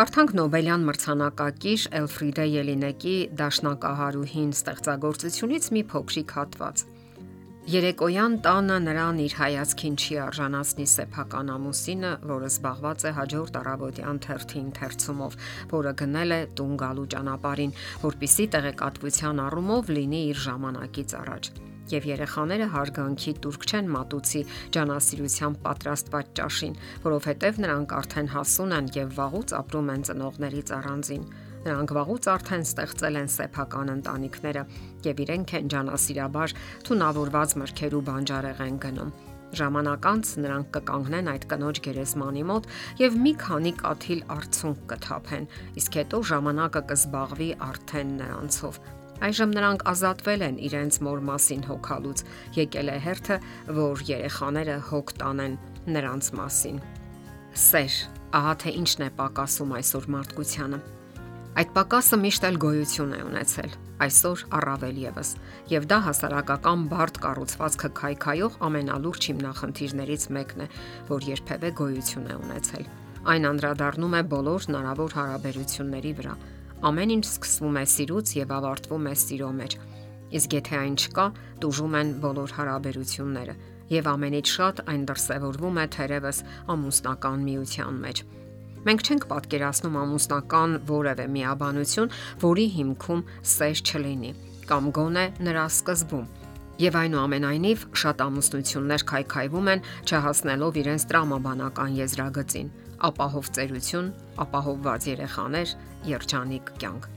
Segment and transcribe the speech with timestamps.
[0.00, 6.84] Կարդանք Նոբելյան մրցանակակիր Էլֆրիդե Ելինեկի Դաշնակահարուհին ստեղծագործությունից մի փոքրիկ հատված։
[7.74, 14.62] Երեկոյան տանը նրան իր հայացքին չի արժանացնի սեփական ամուսինը, որը զբաղված է հաջորդ առավոտյան թերթի
[14.64, 15.40] ընթերցումով,
[15.76, 17.76] որը գնել է տուն գալու ճանապարհին,
[18.08, 21.52] որpիսի տեղեկատվության առումով լինի իր ժամանակից առաջ
[21.94, 24.42] եւ երեխաները հարգանքի турք չեն մատուցի
[24.76, 26.74] ջանասիրության պատրաստված ճաշին,
[27.06, 31.24] որովհետեւ նրանք արդեն հասուն են եւ վաղուց ապրում են ծնողներից առանձին։
[31.60, 34.62] Նրանք վաղուց արդեն ստեղծել են սեփական ընտանիքները
[35.06, 36.54] եւ իրենք են ջանասիրաբար
[36.88, 39.12] թունավորված մրգեր ու բանջարեղ են գնում։
[39.60, 42.68] Ժամանակ անց նրանք կկանգնեն այդ կնոջ գերեզմանի մոտ
[43.02, 45.48] եւ մի քանի կաթիլ արցունք կթափեն,
[45.82, 48.80] իսկ հետո ժամանակը կզբաղվի արդեն նրանցով։
[49.20, 52.22] Այժմ նրանք ազատվել են իրենց մոր մասին հոգալուց։
[52.56, 53.36] Եկել է հերթը,
[53.76, 55.58] որ երեխաները հոգ տանեն
[55.92, 56.78] նրանց մասին։
[57.64, 57.98] Սեր,
[58.40, 60.80] ահա թե ինչն է պակասում այսօր մարդկությանը։
[61.60, 63.72] Այդ պակասը միշտ էլ գոյություն է ունեցել,
[64.06, 65.32] այսօր առավել եւս,
[65.72, 70.68] եւ դա հասարակական բարդ կառուցվածքը քայքայող ամենալուրջ հիմնախնդիրներից մեկն է,
[71.10, 72.88] որ երբևէ գոյություն է ունեցել։
[73.34, 76.34] Այն անդրադառնում է բոլոր հնարավոր հարաբերությունների վրա,
[76.80, 79.74] Ամեն ինչ սկսվում է սիրուց եւ ավարտվում է սիրո մեջ։
[80.38, 81.24] Իսկ եթե այն չկա,
[81.60, 83.54] դժում են բոլոր հարաբերությունները
[83.90, 86.40] եւ ամենից շատ այն դրսևորվում է թերևս
[86.72, 88.22] ամուսնական միության մեջ։
[88.80, 92.12] Մենք չենք պատկերացնում ամուսնական որևէ միաբանություն,
[92.48, 94.32] որի հիմքում սեր չլինի
[94.70, 96.28] կամ գոնե նրա սկզբում։
[96.80, 104.08] Եվ այնուամենայնիվ շատ ամուսնություններ քայքայվում են չհասնելով իրենց տրամաբանական եզրագծին ապահով ծերություն,
[104.44, 105.72] ապահովված երեխաներ,
[106.08, 107.08] երջանիկ կյանք։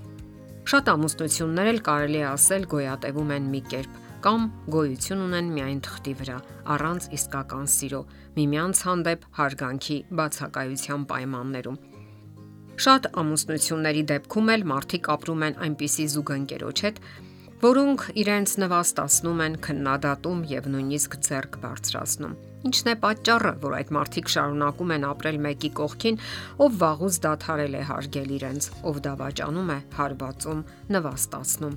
[0.74, 6.14] Շատ ամուսնություններ էլ կարելի է ասել գոյատևում են մի կերպ կամ գոյություն ունեն միայն թղթի
[6.20, 6.36] վրա,
[6.74, 8.00] առանց իսկական սիրո,
[8.38, 11.82] միմյանց հանդեպ հարգանքի բացակայության պայմաններում։
[12.84, 17.04] Շատ ամուսնությունների դեպքում էլ մարդիկ ապրում են այնպիսի զուգընկերոջ հետ,
[17.64, 22.34] որոնք իրենց նվաստացնում են, քննադատում եւ նույնիսկ ձեռք բարձրացնում։
[22.68, 26.18] Ինչն է պատճառը, որ այդ մարդիկ շարունակում են ապրել մեկի կողքին,
[26.64, 30.64] ով վաղուց դադարել է հարգել իրենց, ով դավաճանում է, հարվածում,
[30.96, 31.76] նվաստացնում։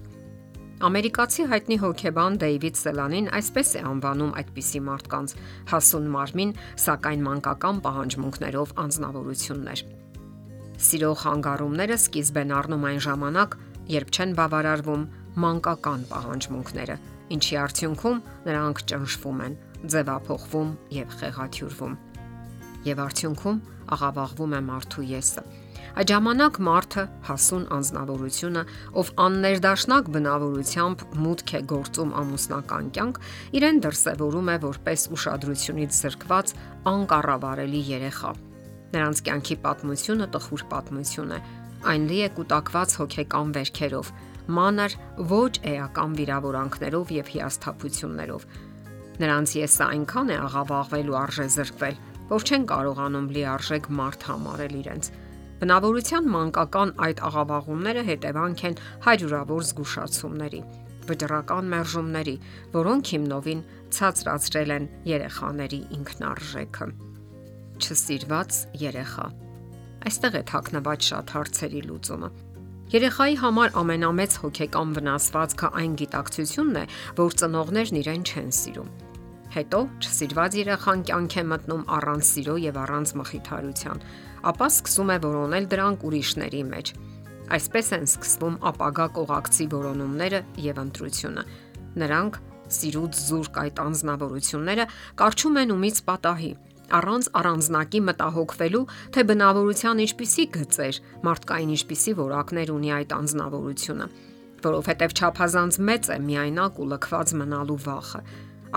[0.87, 5.37] Ամերիկացի հայտնի հոկեբան Դեյվիդ Սելանին այսպես է անվանում այդպիսի մարդկանց՝
[5.71, 6.51] հասուն մարմին,
[6.83, 9.85] սակայն մանկական պահանջմունքներով անznավորություններ։
[10.87, 13.57] Սիրո խանգարումները սկիզբ են առնում այն ժամանակ,
[13.97, 15.07] երբ չեն բավարարվում
[15.45, 16.97] մանկական պահանջմունքները,
[17.37, 19.57] ինչի արդյունքում նրանք ճնշվում են,
[19.93, 21.97] ձևափոխվում եւ խեղաթյուրվում։
[22.87, 23.63] Եվ արդյունքում
[23.97, 25.45] աղավաղվում է մարդու եսը։
[25.97, 28.63] Այդ ժամանակ մարդը հասուն անznավորությունը,
[29.01, 33.21] ով աններդաշնակ բնավորությամբ մուտք է գործում ամուսնական կյանք,
[33.57, 36.53] իրեն դրսևորում է որպես ուշադրությունից զրկված
[36.93, 38.33] անկառավարելի երեխա։
[38.93, 41.41] Նրանց կյանքի պատմությունը տխուր պատմություն է։
[41.87, 44.13] Այն լի է կൂട്ടակված հոգեկան վերքերով,
[44.47, 44.95] մանր
[45.31, 48.47] ոչ էական վիրավորանքներով եւ հիասթափություններով։
[49.23, 51.97] Նրանց եսը այնքան է աղավաղվել ու արժե զրկվել,
[52.33, 55.11] որ չեն կարողանում լիարժեք մարդ համարել իրենց։
[55.57, 60.61] Բնավորության մանկական այդ աղավաղումները հետևանք են հայրուրավոր զգուշացումների,
[61.09, 62.37] վճռական մերժումների,
[62.77, 63.65] որոնք հիմնովին
[63.97, 66.93] ցածրացրել են երեխաների ինքնարժեքը։
[67.77, 69.27] Չսիրված երեխա
[70.07, 72.29] Այստեղ է թաքնված շատ հարցերի լուծումը։
[72.87, 76.83] Երեխայի համար ամենամեծ հոգեկան վնասվածքը այն գիտակցությունն է,
[77.19, 78.93] որ ծնողներն իրեն չեն սիրում։
[79.57, 84.05] Հետո չսիրված երեխան կյանք է մտնում առանց սիրո եւ առանց մխիթարության,
[84.53, 86.93] ապա սկսում է որոնել դրանք ուրիշների մեջ։
[87.57, 91.45] Այսպես են սկսվում ապագա կողակցի որոնումները եւ ընտրությունը։
[92.07, 92.41] Նրանք
[92.77, 94.87] սիրուց զուրկ այդ անznավորությունները
[95.27, 96.53] կարճում են ումից պատահի
[96.97, 98.83] առանց առանձնակի մտահոգվելու,
[99.17, 104.07] թե բնավորության ինչպիսի գծեր, մարդկային ինչպիսի որակներ ունի այդ անznավորությունը,
[104.67, 108.21] որովհետև ճափազանց մեծ է միայնակ ու լքված մնալու վախը,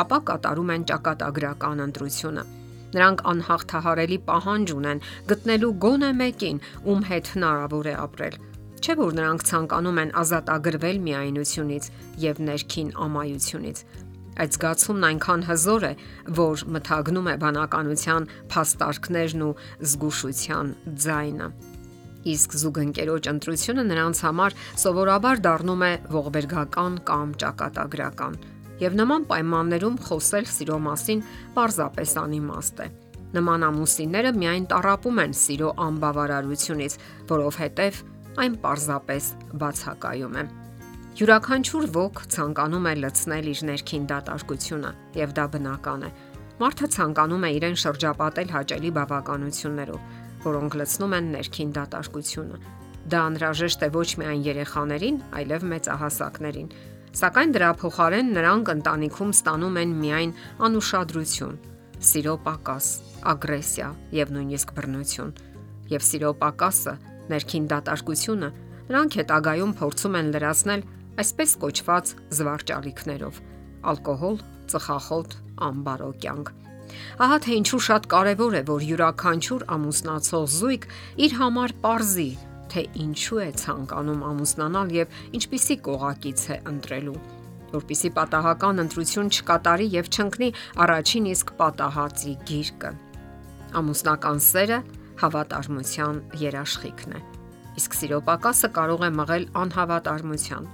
[0.04, 2.44] ապա կատարում են ճակատագրական ընտրությունը։
[2.90, 8.38] Նրանք անհաղթահարելի պահանջ ունեն գտնելու գոնե մեկին, ում հետ հնարավոր է ապրել։
[8.80, 11.90] Չէ որ նրանք ցանկանում են ազատագրվել միայնությունից
[12.24, 13.82] եւ ներքին ամայությունից,
[14.40, 15.92] Այդ զգացումն այնքան հզոր է,
[16.38, 19.58] որ մթագնում է բանականության փաստարկներն ու
[19.90, 20.72] զգուշության
[21.06, 21.50] ձայնը։
[22.30, 28.40] Իսկ զուգընկերոջ ընտրությունը նրանց համար սովորաբար դառնում է ողբերգական կամ ճակատագրական։
[28.80, 31.24] Եվ նման պայմաններում խոսել սիրո մասին
[31.56, 32.88] պարզապես անիմաստ է։
[33.36, 36.96] Նման ամուսինները միայն տարապում են սիրո անբավարարությունից,
[37.30, 38.00] որովհետև
[38.40, 39.30] այն պարզապես
[39.64, 40.44] բացակայում է։
[41.18, 46.10] Յուրաքանչյուր ոգ ցանկանում է լցնել իր ներքին դատարկությունը, եւ դա բնական է։
[46.60, 50.04] Մարդը ցանկանում է իրեն շրջապատել հաճելի բավականություններով,
[50.46, 52.60] որոնք լցնում են ներքին դատարկությունը։
[53.10, 56.70] Դա անհրաժեշտ է ոչ միայն երեխաներին, այլև մեծահասակներին։
[57.20, 60.34] Սակայն դրա փոխարեն նրանք ընտանիքում ստանում են միայն
[60.70, 61.56] անուշադրություն,
[62.06, 62.88] սիրո պակաս,
[63.34, 63.90] ագրեսիա
[64.20, 65.32] եւ նույնիսկ բռնություն։
[65.90, 66.94] Եվ սիրո պակասը,
[67.34, 68.50] ներքին դատարկությունը
[68.90, 70.86] նրանք հետագայում փորձում են լրացնել
[71.20, 73.40] այսպես կոչված զվարճալիքներով՝
[73.92, 74.38] ալկոհոլ,
[74.72, 75.36] ծխախոտ,
[75.70, 76.54] ամբարո կյանք։
[77.24, 80.88] Ահա թե ինչու շատ կարևոր է, որ յուրաքանչյուր ամուսնացող զույգ
[81.26, 82.30] իր համար ողրզի,
[82.70, 87.20] թե ինչու է ցանկանում ամուսնանալ եւ ինչպիսի կողակից է ընտրելու
[87.70, 90.50] որpիսի պատահական ընտրություն չկատարի եւ չընկնի
[90.86, 92.92] առաջին իսկ պատահածի գիրկը։
[93.80, 94.80] Ամուսնական սերը
[95.22, 97.24] հավատարմության երաշխիքն է։
[97.80, 100.70] Իսկ սիրո պակասը կարող է մղել անհավատարմության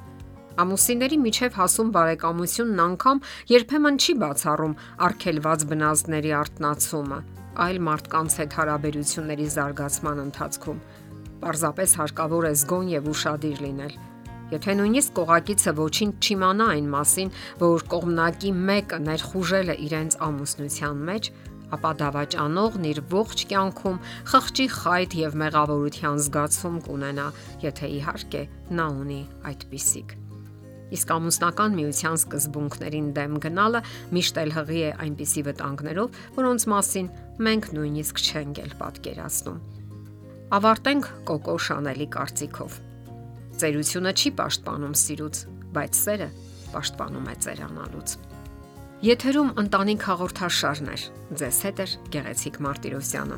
[0.56, 3.18] Ամուսինների միջև հասում բարեկամությունն անգամ
[3.52, 4.75] երբեմն չի բացառում
[5.07, 7.18] արգելված բնազդների արտնացումը,
[7.66, 10.80] այլ մարդկանց հետ հարաբերությունների զարգացման ընթացքում։
[11.44, 13.98] Պարզապես հարկավոր է զգոն եւ ուշադիր լինել։
[14.56, 17.31] Եթե նույնիսկ կողակիցը ոչինչ չիմանա այն մասին,
[17.66, 21.31] որ կողմնակի մեկը ներխուժել է իրենց ամուսնության մեջ,
[21.75, 23.98] ապա դավաճանողն իր ողջ կյանքում
[24.31, 27.31] խղճի խայտ եւ մեղավորության զգացում կունենա,
[27.66, 28.46] եթե իհարկե
[28.78, 30.22] նա ունի այդպիսիք։
[30.94, 33.82] Իսկ ամուսնական միության սկզբունքներին դեմ գնալը
[34.16, 37.10] միշտ էլ հղի է այնպիսի վտանգներով, որոնց մասին
[37.48, 39.58] մենք նույնիսկ չենք էլ պատկերացնում։
[40.56, 42.78] Ավարտենք Կոկո Շանելի կարծիքով։
[43.56, 45.42] Ծերությունը չի պաշտպանում սիրուց,
[45.76, 46.30] բայց սերը
[46.76, 48.16] պաշտպանում է ծերանալուց։
[49.06, 51.02] Եթերում ընտանիք հաղորդաշարներ։
[51.42, 53.38] Ձեզ հետ է Գեղեցիկ Մարտիրոսյանը։